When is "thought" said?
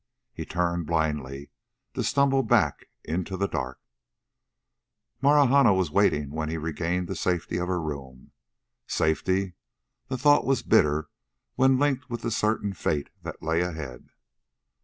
10.17-10.43